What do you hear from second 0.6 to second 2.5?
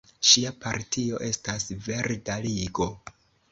partio estas Verda